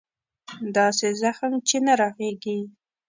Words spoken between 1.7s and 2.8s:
نه رغېږي.